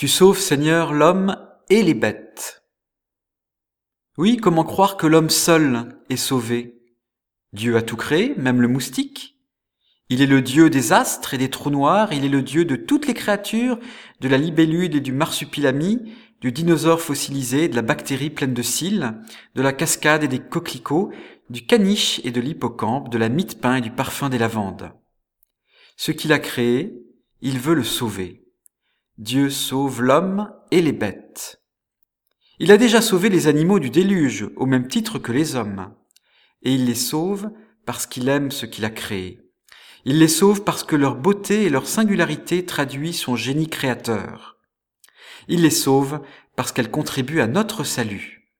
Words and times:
Tu 0.00 0.08
sauves, 0.08 0.38
Seigneur, 0.38 0.94
l'homme 0.94 1.36
et 1.68 1.82
les 1.82 1.92
bêtes. 1.92 2.64
Oui, 4.16 4.38
comment 4.38 4.64
croire 4.64 4.96
que 4.96 5.06
l'homme 5.06 5.28
seul 5.28 6.00
est 6.08 6.16
sauvé? 6.16 6.80
Dieu 7.52 7.76
a 7.76 7.82
tout 7.82 7.98
créé, 7.98 8.34
même 8.38 8.62
le 8.62 8.68
moustique. 8.68 9.36
Il 10.08 10.22
est 10.22 10.26
le 10.26 10.40
Dieu 10.40 10.70
des 10.70 10.94
astres 10.94 11.34
et 11.34 11.36
des 11.36 11.50
trous 11.50 11.68
noirs, 11.68 12.14
il 12.14 12.24
est 12.24 12.30
le 12.30 12.40
Dieu 12.40 12.64
de 12.64 12.76
toutes 12.76 13.06
les 13.06 13.12
créatures, 13.12 13.78
de 14.22 14.28
la 14.28 14.38
libellule 14.38 14.96
et 14.96 15.00
du 15.00 15.12
marsupilami, 15.12 16.14
du 16.40 16.50
dinosaure 16.50 17.02
fossilisé, 17.02 17.68
de 17.68 17.76
la 17.76 17.82
bactérie 17.82 18.30
pleine 18.30 18.54
de 18.54 18.62
cils, 18.62 19.20
de 19.54 19.60
la 19.60 19.74
cascade 19.74 20.24
et 20.24 20.28
des 20.28 20.40
coquelicots, 20.40 21.12
du 21.50 21.66
caniche 21.66 22.22
et 22.24 22.30
de 22.30 22.40
l'hippocampe, 22.40 23.10
de 23.10 23.18
la 23.18 23.28
mie-de-pain 23.28 23.74
et 23.74 23.82
du 23.82 23.90
parfum 23.90 24.30
des 24.30 24.38
lavandes. 24.38 24.94
Ce 25.98 26.10
qu'il 26.10 26.32
a 26.32 26.38
créé, 26.38 26.94
il 27.42 27.58
veut 27.58 27.74
le 27.74 27.84
sauver. 27.84 28.46
Dieu 29.20 29.50
sauve 29.50 30.00
l'homme 30.00 30.50
et 30.70 30.80
les 30.80 30.92
bêtes. 30.92 31.60
Il 32.58 32.72
a 32.72 32.78
déjà 32.78 33.02
sauvé 33.02 33.28
les 33.28 33.48
animaux 33.48 33.78
du 33.78 33.90
déluge 33.90 34.48
au 34.56 34.64
même 34.64 34.88
titre 34.88 35.18
que 35.18 35.30
les 35.30 35.56
hommes. 35.56 35.94
Et 36.62 36.72
il 36.72 36.86
les 36.86 36.94
sauve 36.94 37.50
parce 37.84 38.06
qu'il 38.06 38.30
aime 38.30 38.50
ce 38.50 38.64
qu'il 38.64 38.86
a 38.86 38.88
créé. 38.88 39.42
Il 40.06 40.20
les 40.20 40.26
sauve 40.26 40.64
parce 40.64 40.84
que 40.84 40.96
leur 40.96 41.16
beauté 41.16 41.64
et 41.64 41.68
leur 41.68 41.86
singularité 41.86 42.64
traduit 42.64 43.12
son 43.12 43.36
génie 43.36 43.68
créateur. 43.68 44.56
Il 45.48 45.60
les 45.60 45.68
sauve 45.68 46.22
parce 46.56 46.72
qu'elles 46.72 46.90
contribuent 46.90 47.42
à 47.42 47.46
notre 47.46 47.84
salut. 47.84 48.50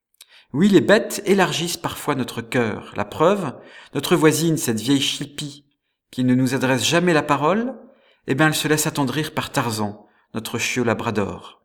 Oui, 0.52 0.68
les 0.68 0.82
bêtes 0.82 1.22
élargissent 1.24 1.78
parfois 1.78 2.16
notre 2.16 2.42
cœur. 2.42 2.92
La 2.96 3.06
preuve, 3.06 3.54
notre 3.94 4.14
voisine, 4.14 4.58
cette 4.58 4.80
vieille 4.80 5.00
chipie, 5.00 5.64
qui 6.10 6.22
ne 6.22 6.34
nous 6.34 6.54
adresse 6.54 6.84
jamais 6.84 7.14
la 7.14 7.22
parole, 7.22 7.78
eh 8.26 8.34
bien, 8.34 8.48
elle 8.48 8.54
se 8.54 8.68
laisse 8.68 8.86
attendrir 8.86 9.32
par 9.32 9.52
Tarzan, 9.52 10.06
notre 10.34 10.58
chiot 10.58 10.84
labrador. 10.84 11.62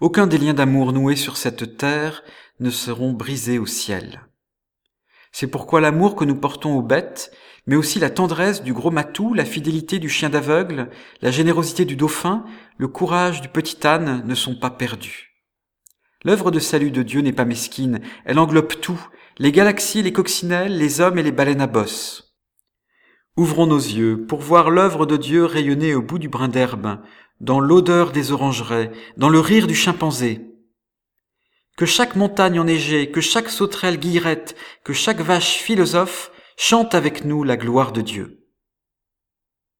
Aucun 0.00 0.26
des 0.26 0.38
liens 0.38 0.54
d'amour 0.54 0.92
noués 0.92 1.16
sur 1.16 1.36
cette 1.36 1.76
terre 1.76 2.22
ne 2.60 2.70
seront 2.70 3.12
brisés 3.12 3.58
au 3.58 3.66
ciel. 3.66 4.22
C'est 5.32 5.46
pourquoi 5.46 5.80
l'amour 5.80 6.14
que 6.14 6.24
nous 6.24 6.36
portons 6.36 6.76
aux 6.76 6.82
bêtes, 6.82 7.32
mais 7.66 7.76
aussi 7.76 7.98
la 7.98 8.10
tendresse 8.10 8.62
du 8.62 8.72
gros 8.72 8.90
matou, 8.90 9.34
la 9.34 9.44
fidélité 9.44 9.98
du 9.98 10.08
chien 10.08 10.28
d'aveugle, 10.28 10.90
la 11.22 11.30
générosité 11.30 11.84
du 11.84 11.96
dauphin, 11.96 12.44
le 12.76 12.88
courage 12.88 13.40
du 13.40 13.48
petit 13.48 13.86
âne 13.86 14.22
ne 14.26 14.34
sont 14.34 14.58
pas 14.58 14.70
perdus. 14.70 15.32
L'œuvre 16.24 16.50
de 16.50 16.58
salut 16.58 16.90
de 16.90 17.02
Dieu 17.02 17.20
n'est 17.20 17.32
pas 17.32 17.44
mesquine, 17.44 18.00
elle 18.24 18.38
englobe 18.38 18.80
tout, 18.80 19.08
les 19.38 19.50
galaxies, 19.50 20.02
les 20.02 20.12
coccinelles, 20.12 20.76
les 20.76 21.00
hommes 21.00 21.18
et 21.18 21.22
les 21.22 21.32
baleines 21.32 21.60
à 21.60 21.66
bosse. 21.66 22.31
Ouvrons 23.36 23.66
nos 23.66 23.78
yeux 23.78 24.26
pour 24.26 24.40
voir 24.40 24.70
l'œuvre 24.70 25.06
de 25.06 25.16
Dieu 25.16 25.46
rayonner 25.46 25.94
au 25.94 26.02
bout 26.02 26.18
du 26.18 26.28
brin 26.28 26.48
d'herbe, 26.48 26.98
dans 27.40 27.60
l'odeur 27.60 28.12
des 28.12 28.30
orangeraies, 28.30 28.92
dans 29.16 29.30
le 29.30 29.40
rire 29.40 29.66
du 29.66 29.74
chimpanzé. 29.74 30.40
Que 31.78 31.86
chaque 31.86 32.14
montagne 32.14 32.60
enneigée, 32.60 33.10
que 33.10 33.22
chaque 33.22 33.48
sauterelle 33.48 33.98
guillerette, 33.98 34.54
que 34.84 34.92
chaque 34.92 35.20
vache 35.20 35.56
philosophe 35.56 36.30
chante 36.58 36.94
avec 36.94 37.24
nous 37.24 37.42
la 37.42 37.56
gloire 37.56 37.92
de 37.92 38.02
Dieu. 38.02 38.41